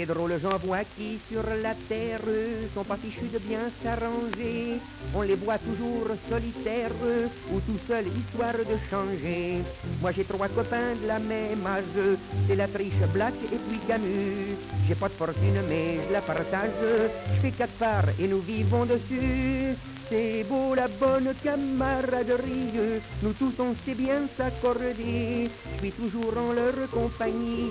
c'est 0.00 0.06
drôle, 0.06 0.32
j'en 0.42 0.56
vois 0.58 0.84
qui 0.96 1.18
sur 1.30 1.42
la 1.62 1.74
terre 1.88 2.20
sont 2.74 2.84
pas 2.84 2.96
fichus 2.96 3.28
de 3.32 3.38
bien 3.38 3.60
s'arranger. 3.82 4.78
On 5.14 5.22
les 5.22 5.34
voit 5.34 5.58
toujours 5.58 6.08
solitaires 6.28 6.92
ou 7.52 7.60
tout 7.60 7.78
seul, 7.86 8.06
histoire 8.06 8.54
de 8.54 8.76
changer. 8.90 9.58
Moi 10.00 10.12
j'ai 10.12 10.24
trois 10.24 10.48
copains 10.48 10.94
de 11.02 11.06
la 11.06 11.18
même 11.18 11.66
âge, 11.66 12.16
c'est 12.48 12.56
la 12.56 12.68
triche 12.68 13.04
Black 13.12 13.34
et 13.52 13.58
puis 13.68 13.78
Camus. 13.86 14.56
J'ai 14.88 14.94
pas 14.94 15.08
de 15.08 15.14
fortune 15.14 15.60
mais 15.68 15.98
je 16.06 16.12
la 16.12 16.22
partage, 16.22 16.70
je 17.34 17.40
fais 17.40 17.50
quatre 17.50 17.74
parts 17.74 18.08
et 18.18 18.26
nous 18.26 18.40
vivons 18.40 18.86
dessus. 18.86 19.76
C'est 20.10 20.42
beau 20.48 20.74
la 20.74 20.88
bonne 20.88 21.32
camaraderie, 21.40 23.00
nous 23.22 23.32
tous 23.32 23.54
on 23.60 23.72
sait 23.76 23.94
bien 23.94 24.26
s'accorder. 24.36 25.48
Je 25.74 25.78
suis 25.78 25.92
toujours 25.92 26.36
en 26.36 26.52
leur 26.52 26.90
compagnie 26.90 27.70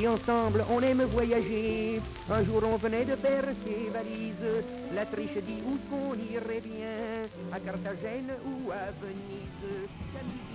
et 0.00 0.06
ensemble 0.06 0.64
on 0.70 0.80
aime 0.82 1.02
voyager. 1.02 2.00
Un 2.30 2.44
jour 2.44 2.62
on 2.72 2.76
venait 2.76 3.04
de 3.04 3.16
faire 3.16 3.42
ses 3.66 3.90
valises, 3.90 4.64
la 4.94 5.04
triche 5.04 5.42
dit 5.44 5.62
où 5.66 5.76
qu'on 5.90 6.14
irait 6.14 6.60
bien, 6.60 7.26
à 7.52 7.58
Carthagène 7.58 8.30
ou 8.46 8.70
à 8.70 8.92
Venise. 9.02 9.88
Camille 10.12 10.54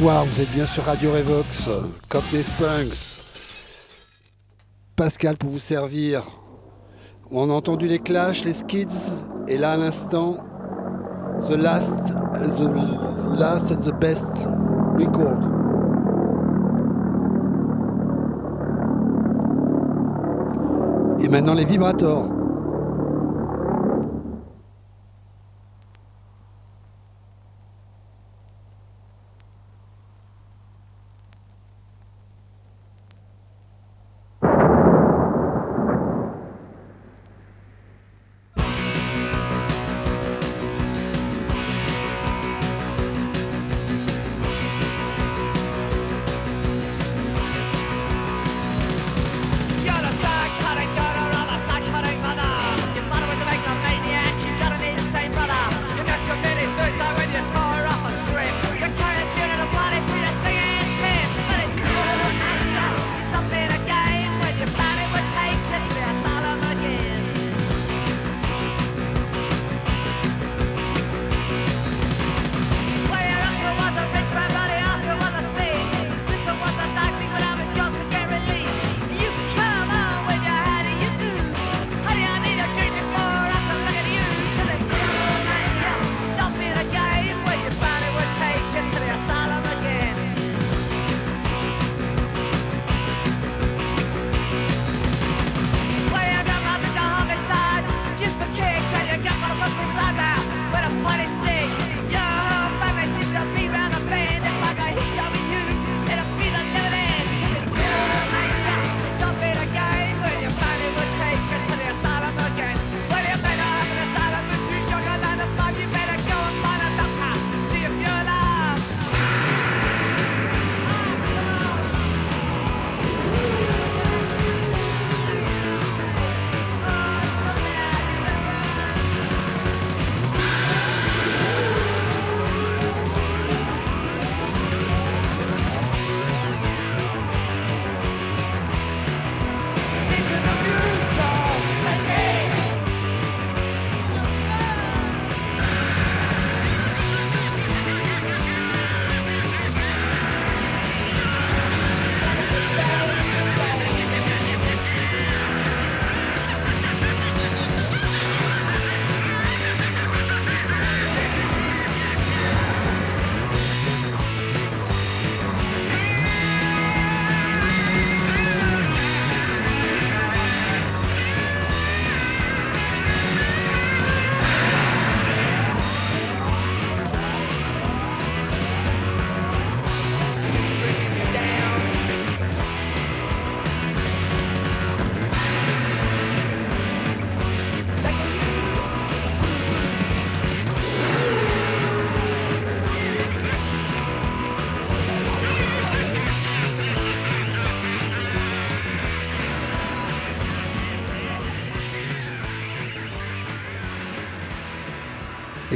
Bonsoir, 0.00 0.24
vous 0.26 0.40
êtes 0.40 0.50
bien 0.52 0.64
sur 0.64 0.84
Radio 0.84 1.10
Revox, 1.10 1.68
Cockney 2.08 2.44
Springs. 2.44 3.18
Pascal 4.94 5.36
pour 5.36 5.50
vous 5.50 5.58
servir. 5.58 6.22
On 7.32 7.50
a 7.50 7.52
entendu 7.52 7.88
les 7.88 7.98
Clash, 7.98 8.44
les 8.44 8.52
Skids, 8.52 9.10
et 9.48 9.58
là 9.58 9.72
à 9.72 9.76
l'instant, 9.76 10.36
The 11.48 11.56
Last 11.56 12.12
and 12.36 12.50
the 12.50 13.36
Last 13.40 13.72
and 13.72 13.80
the 13.80 13.92
Best 13.98 14.46
Record. 14.96 15.40
Et 21.20 21.28
maintenant 21.28 21.54
les 21.54 21.64
vibrators. 21.64 22.37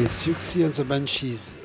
Suxy 0.06 0.64
and 0.64 0.74
the 0.74 0.84
Banshees. 0.84 1.61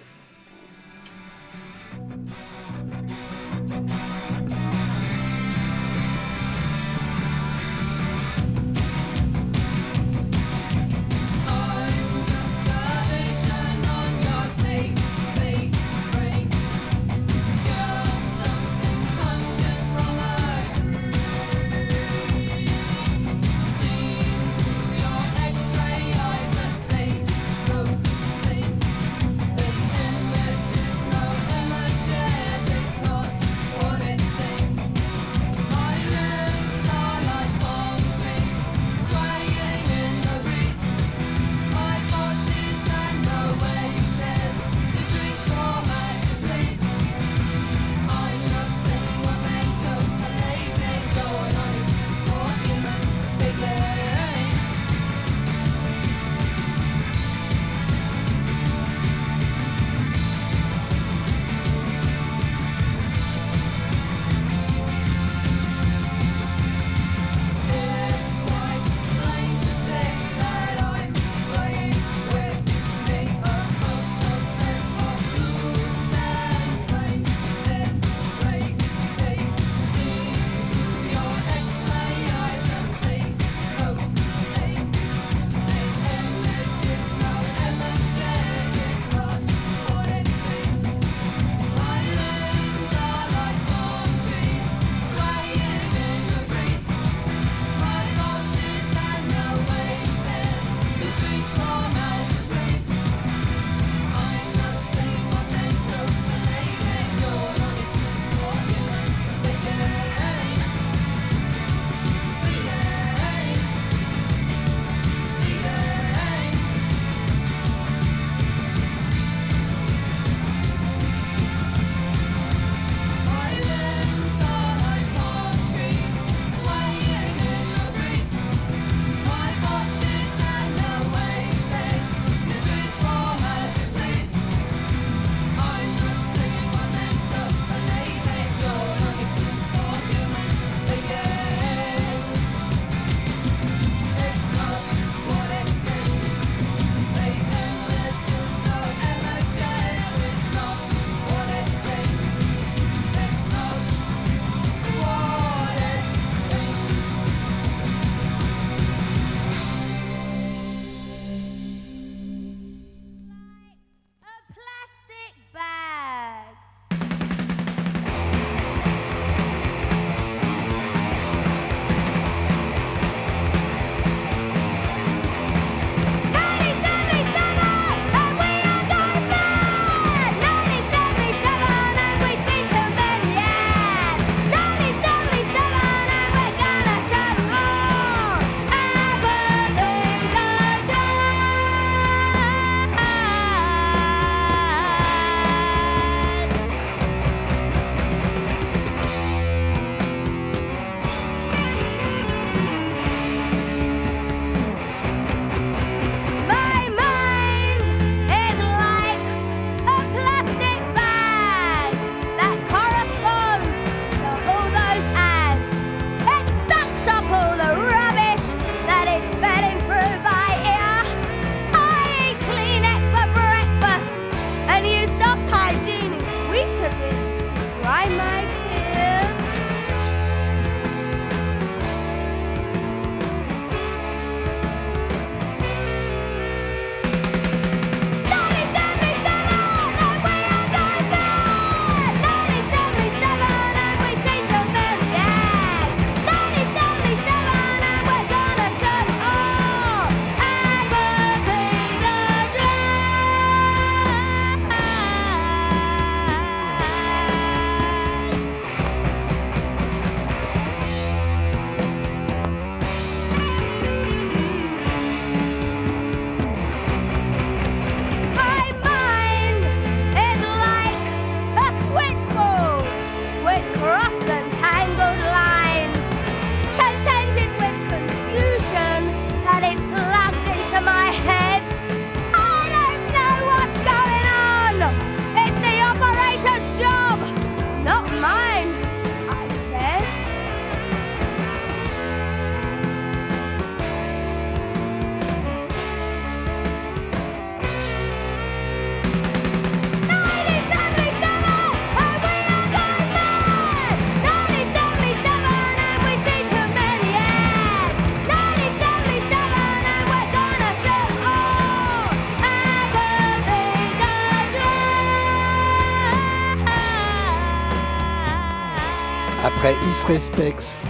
Geoffrey 320.08 320.20
Spex, 320.20 320.86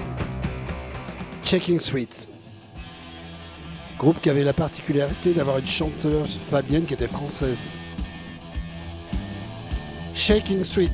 Checking 1.44 1.80
Street. 1.80 2.28
Groupe 3.98 4.22
qui 4.22 4.30
avait 4.30 4.44
la 4.44 4.54
particularité 4.54 5.34
d'avoir 5.34 5.58
une 5.58 5.66
chanteuse 5.66 6.38
fabienne 6.38 6.86
qui 6.86 6.94
était 6.94 7.08
française. 7.08 7.58
Shaking 10.14 10.64
Street, 10.64 10.92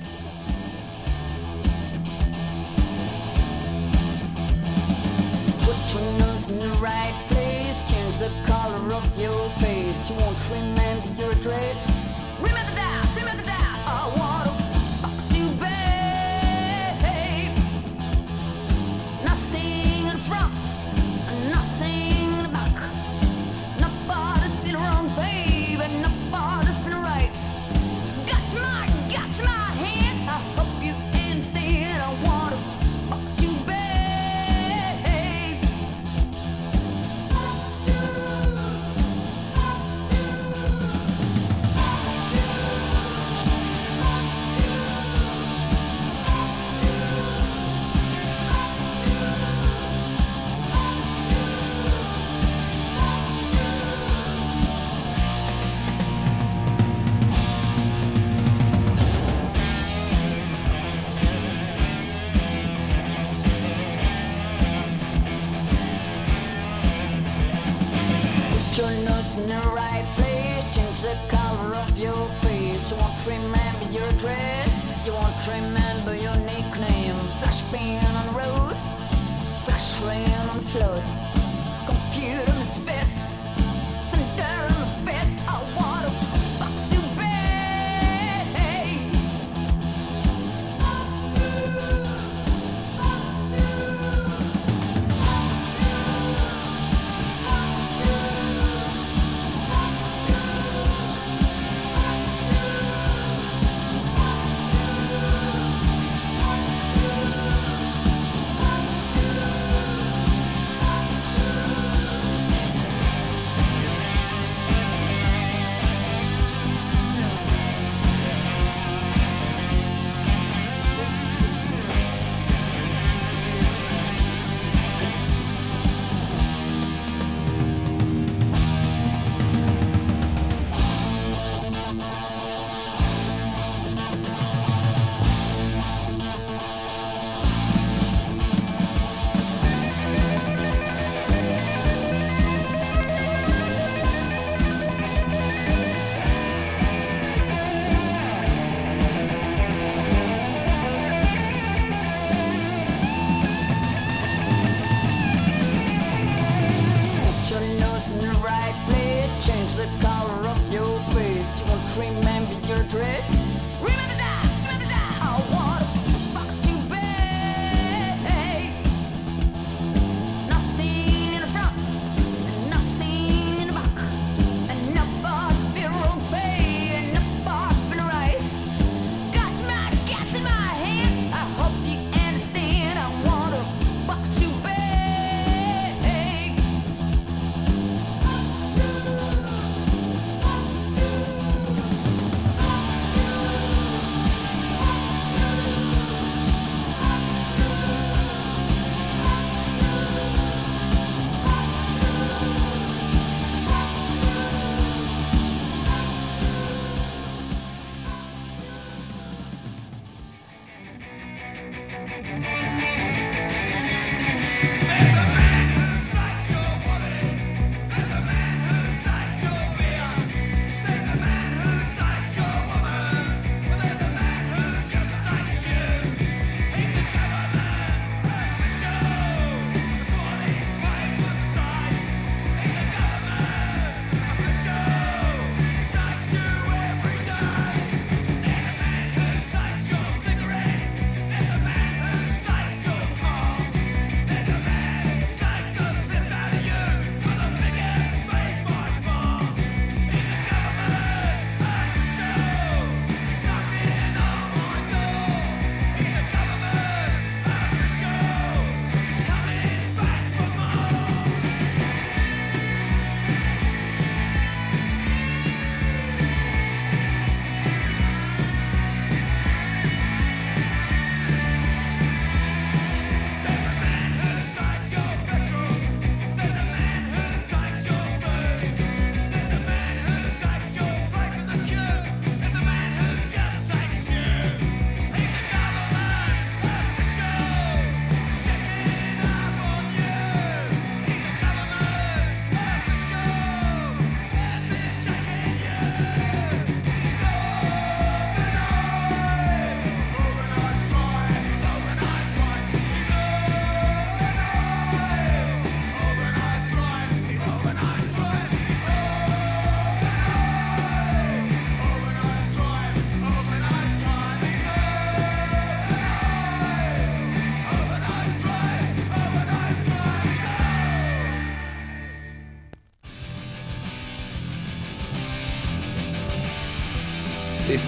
remember 75.48 76.16
your 76.16 76.36
nickname. 76.38 77.20
Flashbang. 77.40 78.03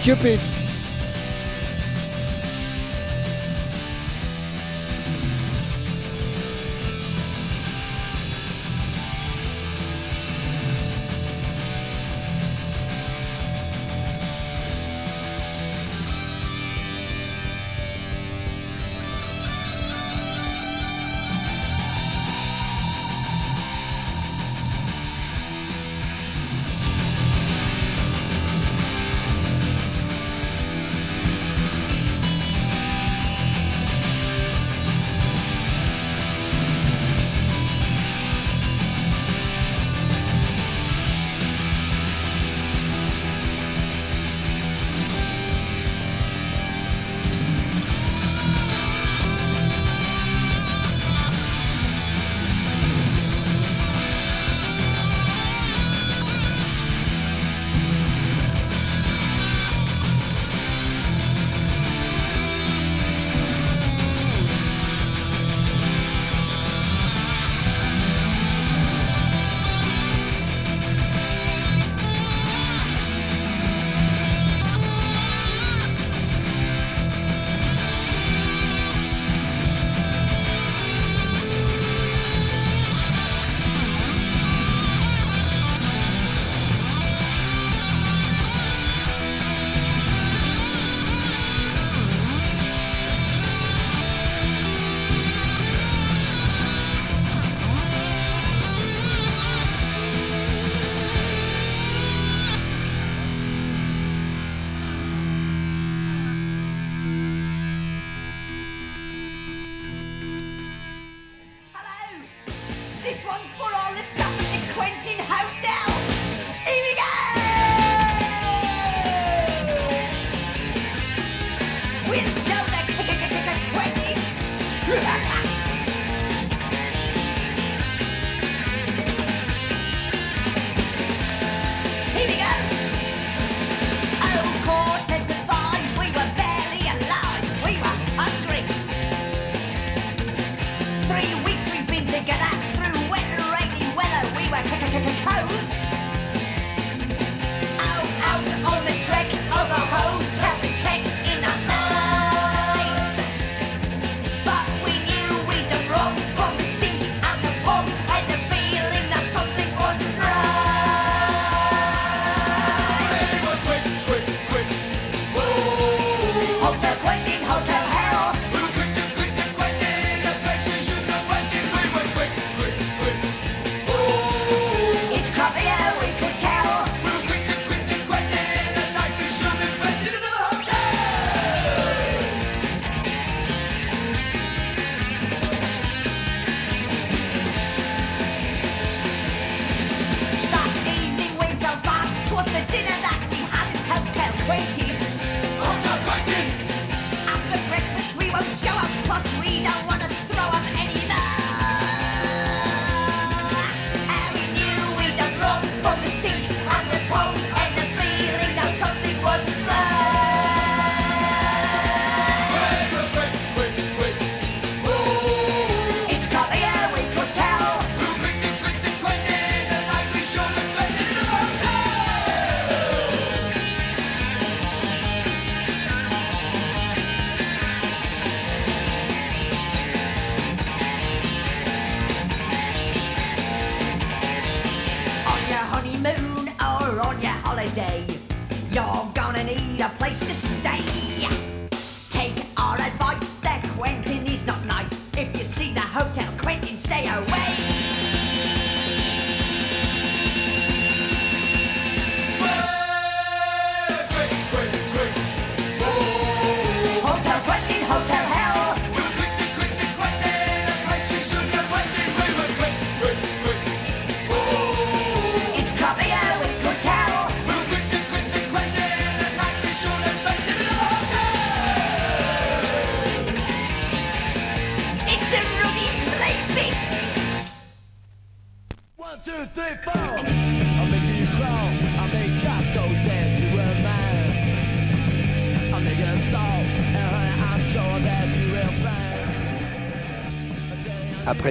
Et 0.07 0.54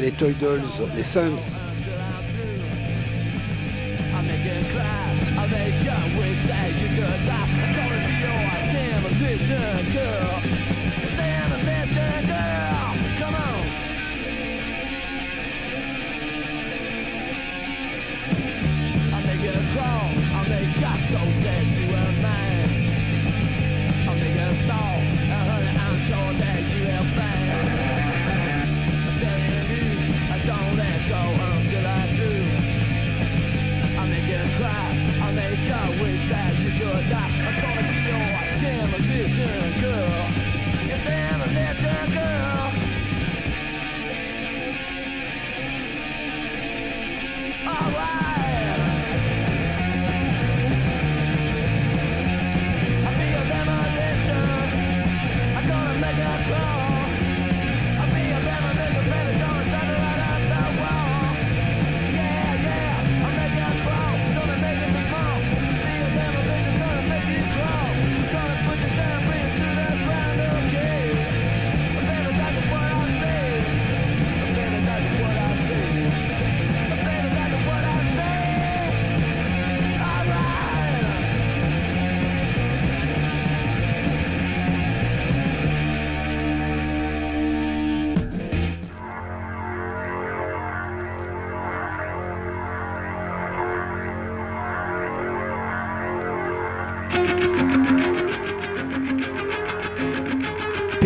les 0.05 0.13
Toy 0.13 0.35
les 0.95 1.03
Suns. 1.03 1.64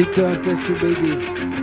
Peter 0.08 0.26
and 0.26 0.42
Test 0.42 0.64
Tube 0.64 0.80
Babies. 0.80 1.57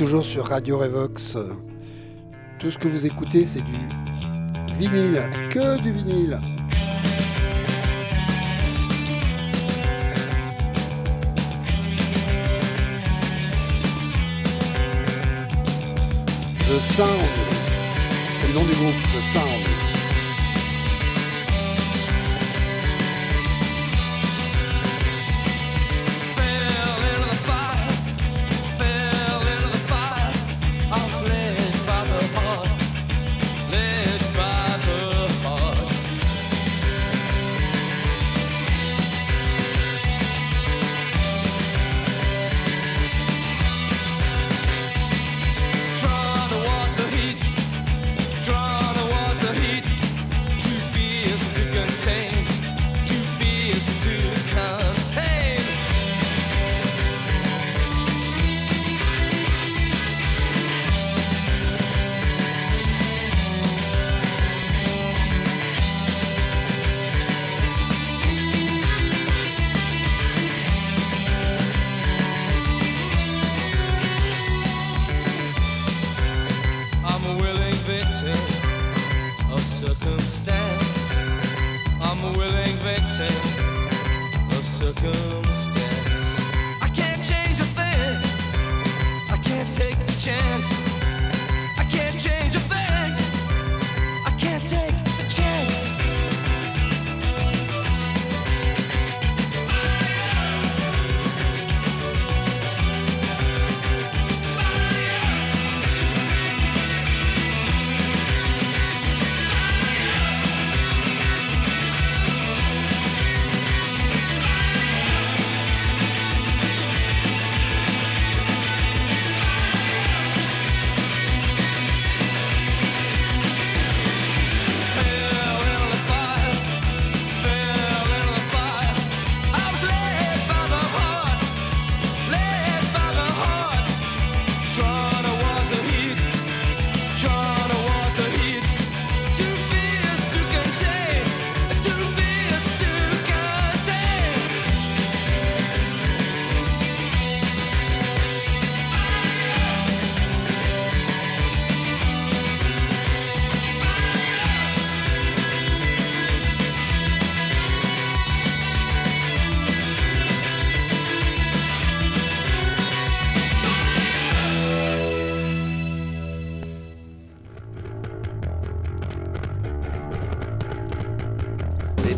Toujours 0.00 0.24
sur 0.24 0.46
Radio 0.46 0.78
Revox. 0.78 1.36
Tout 2.58 2.70
ce 2.70 2.78
que 2.78 2.88
vous 2.88 3.04
écoutez, 3.04 3.44
c'est 3.44 3.60
du 3.60 3.76
vinyle, 4.74 5.22
que 5.50 5.78
du 5.82 5.92
vinyle. 5.92 6.40
The 16.60 16.78
Sound, 16.96 17.10
c'est 18.40 18.48
le 18.48 18.54
nom 18.54 18.64
du 18.64 18.72
groupe, 18.72 18.94
The 18.94 19.20
Sound. 19.34 19.69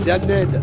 der 0.04 0.18
Nette. 0.18 0.60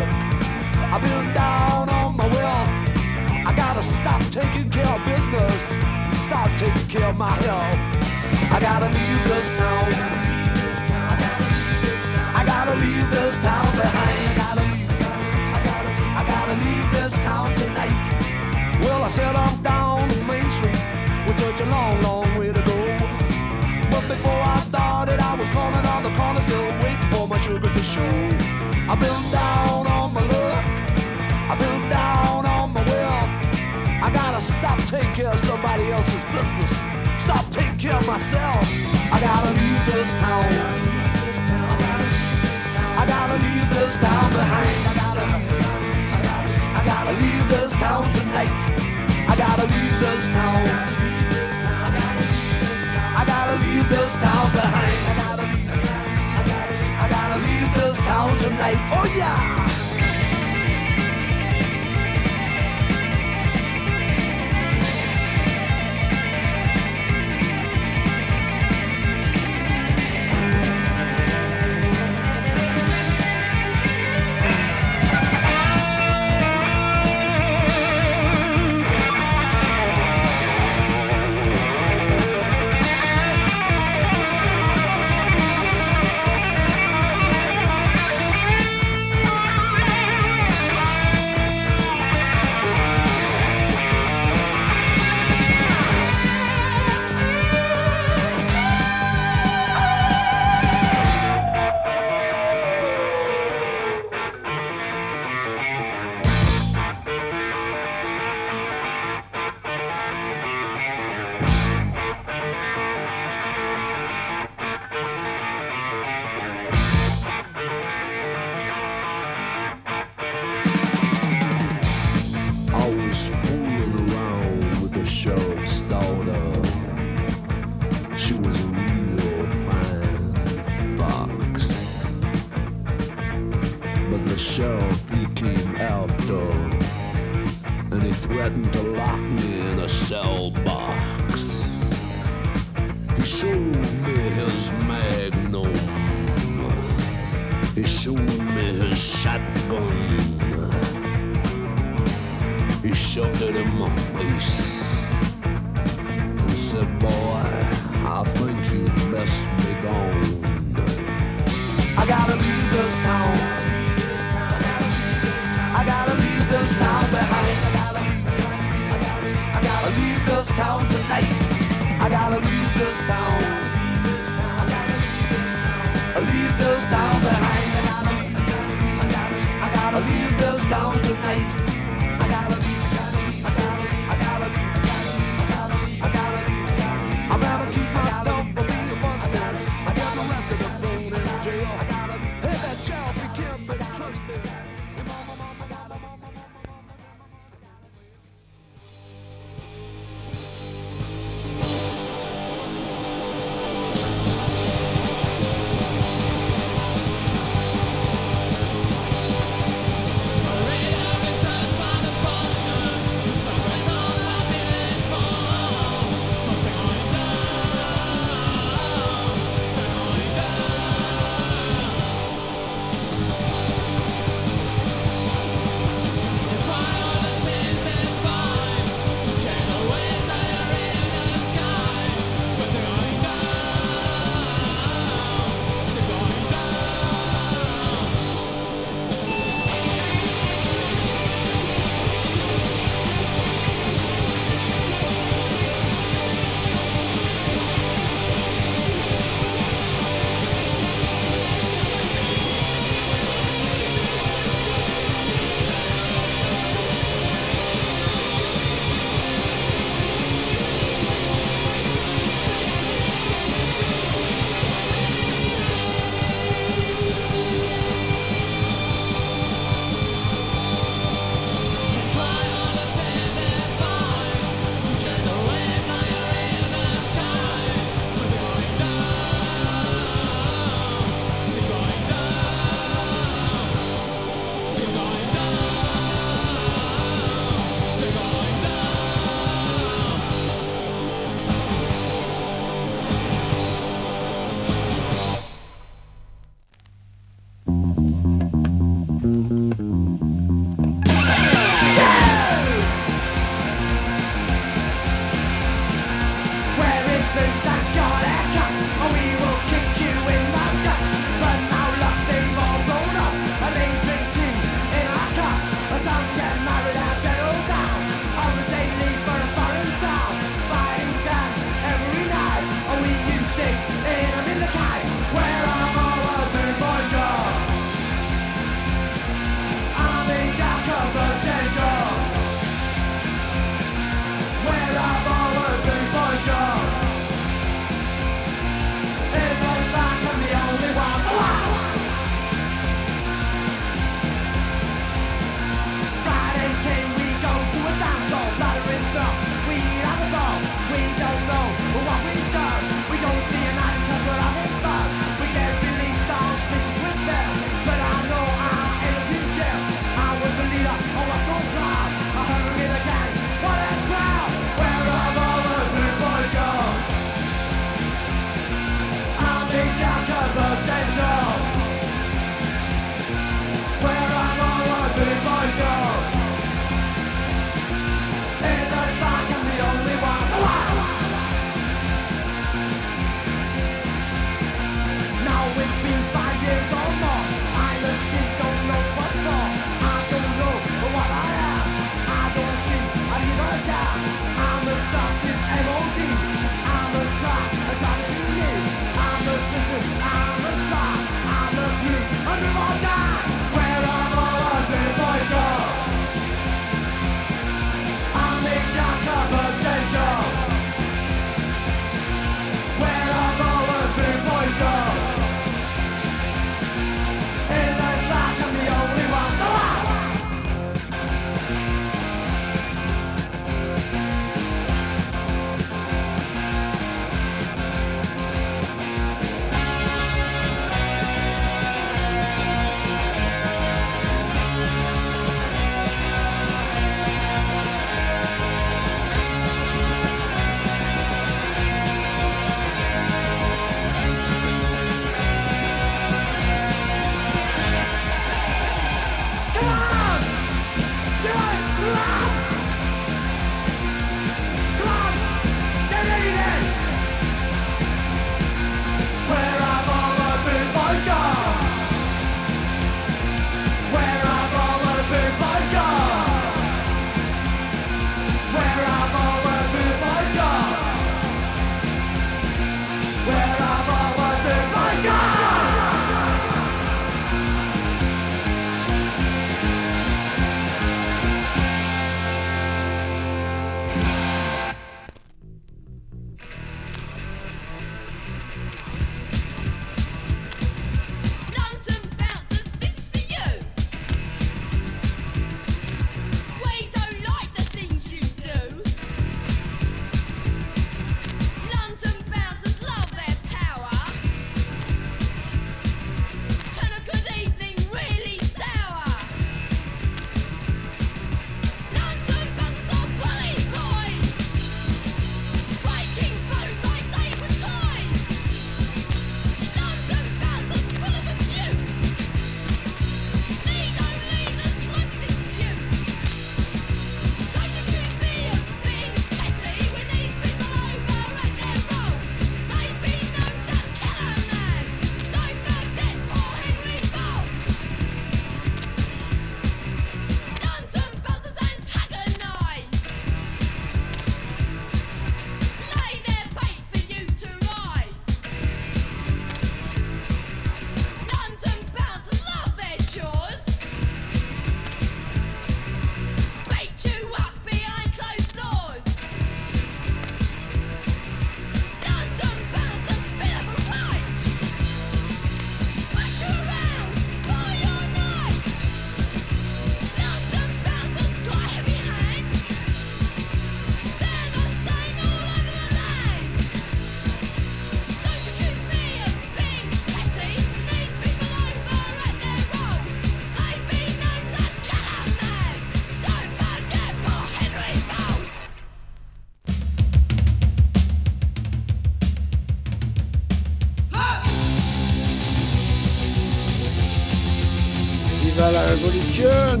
à 598.82 598.92
la 598.92 599.02
révolution. 599.02 600.00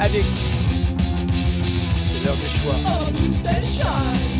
Addict. 0.00 0.26
C'est 2.08 2.24
l'heure 2.24 2.36
des 2.36 2.48
choix. 2.48 2.74
Oh, 2.86 4.31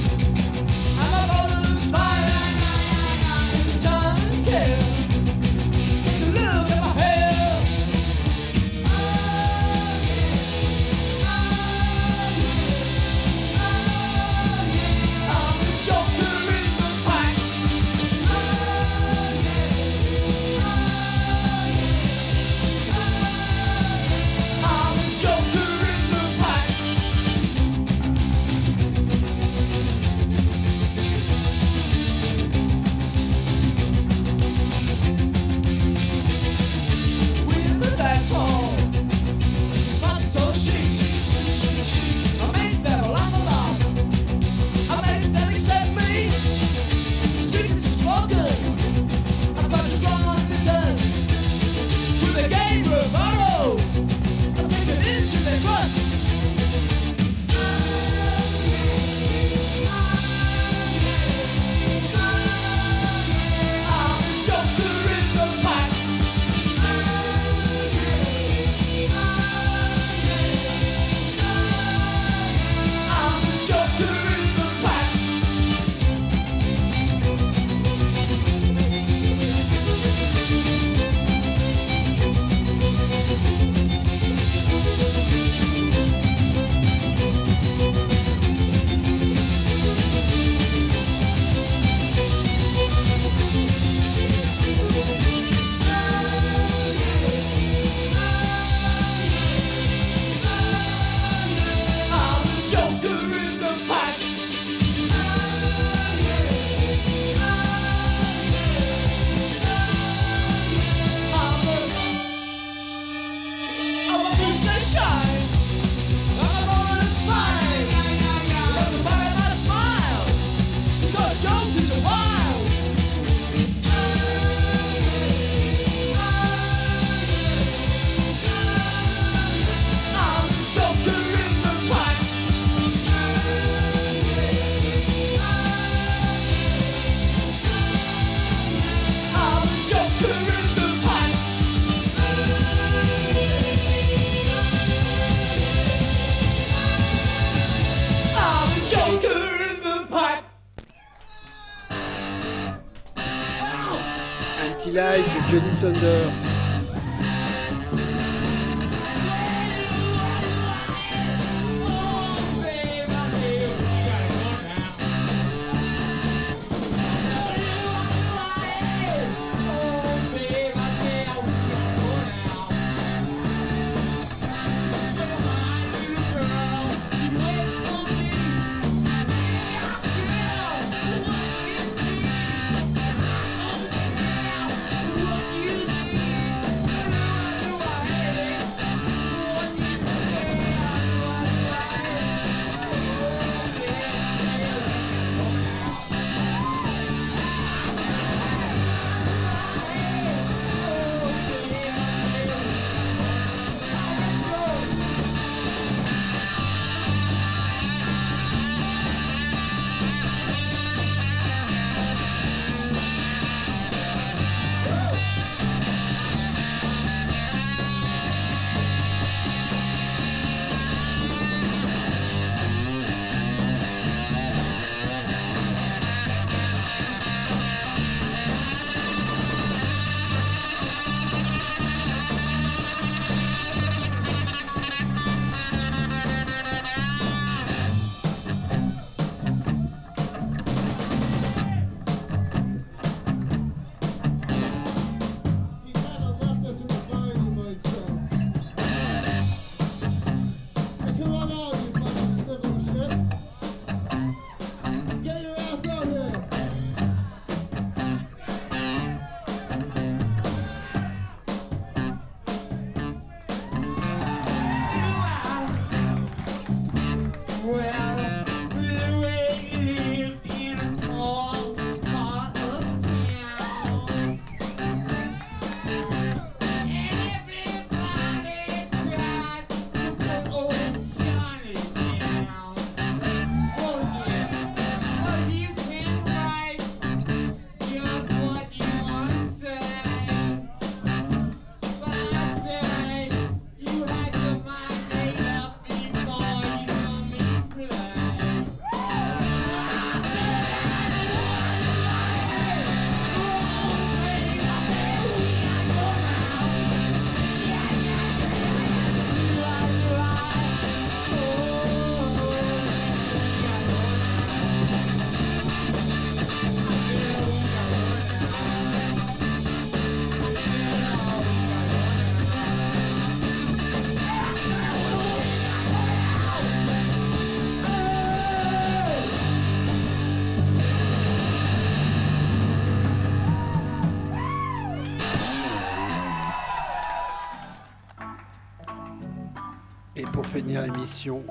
finir 340.52 340.82
l'émission, 340.82 341.42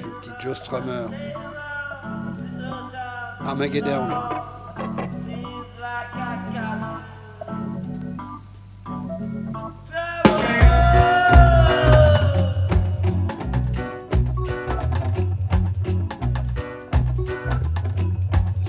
une 0.00 0.10
petite 0.20 0.40
Joe 0.40 0.56
Strummer. 0.56 1.08
Armageddon. 3.40 4.08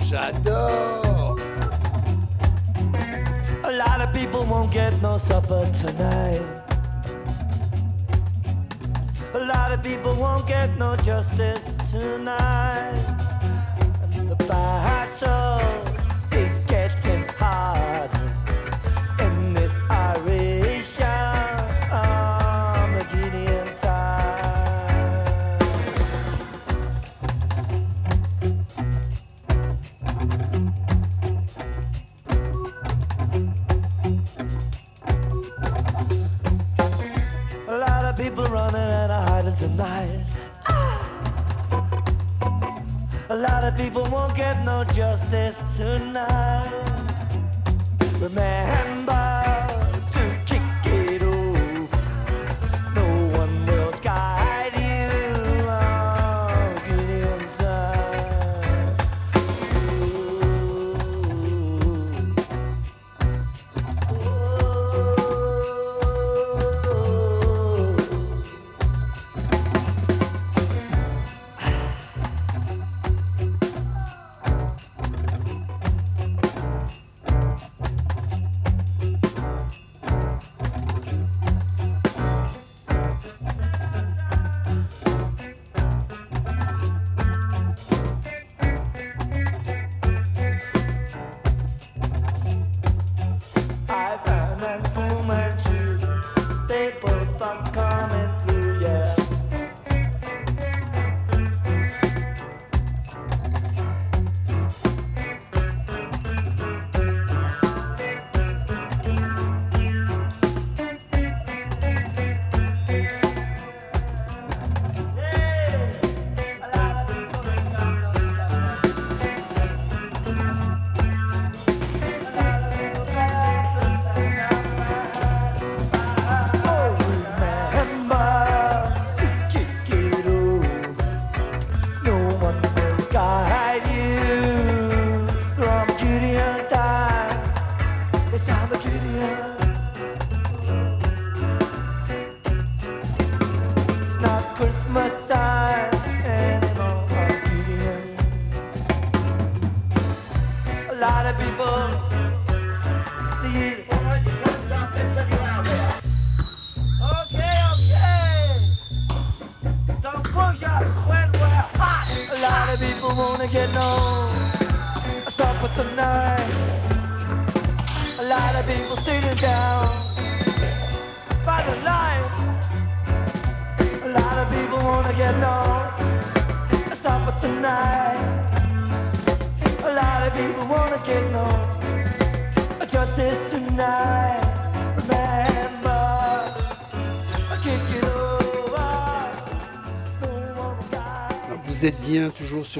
J'adore. 0.05 1.39
A 3.63 3.71
lot 3.71 4.01
of 4.01 4.11
people 4.13 4.43
won't 4.43 4.73
get 4.73 5.01
no 5.01 5.17
supper 5.19 5.65
tonight. 5.79 6.62
A 9.35 9.39
lot 9.39 9.71
of 9.71 9.81
people 9.81 10.13
won't 10.15 10.47
get 10.47 10.77
no 10.77 10.95
justice 10.95 11.63
tonight. 11.91 12.93
And 14.15 14.29
the 14.29 14.35
battle 14.47 15.92
people 43.77 44.03
won't 44.11 44.35
get 44.35 44.63
no 44.65 44.83
justice 44.83 45.57
tonight. 45.77 46.69
Remember 48.19 48.82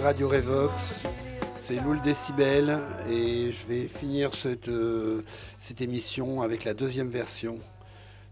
Radio 0.04 0.28
Revox. 0.28 1.08
C'est 1.58 1.80
Loul 1.80 2.02
Décibel 2.02 2.78
et 3.10 3.54
je 3.54 3.66
vais 3.68 3.88
finir 3.88 4.34
cette, 4.34 4.68
euh, 4.68 5.24
émission 5.80 6.42
avec 6.42 6.66
la 6.66 6.74
deuxième 6.74 7.08
version 7.08 7.58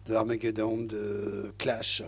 de 0.06 0.14
Armageddon 0.14 0.80
de 0.80 1.54
Clash. 1.58 2.04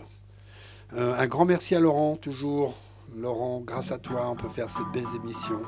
Euh, 0.92 1.18
un 1.18 1.26
grand 1.26 1.46
merci 1.46 1.74
à 1.74 1.80
Laurent, 1.80 2.16
toujours. 2.16 2.76
Laurent, 3.16 3.60
grâce 3.60 3.90
à 3.90 3.96
toi, 3.96 4.28
on 4.28 4.36
peut 4.36 4.50
faire 4.50 4.68
cette 4.68 4.92
belle 4.92 5.10
émission. 5.16 5.62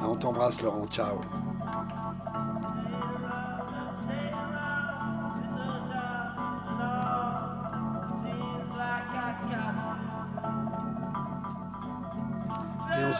On 0.00 0.14
t'embrasse, 0.14 0.62
Laurent. 0.62 0.86
Ciao. 0.86 1.20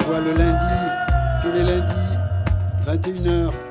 Voit 0.08 0.20
le 0.20 0.32
lundi, 0.38 0.74
tous 1.42 1.52
les 1.52 1.64
lundis, 1.64 2.16
21h. 2.86 3.67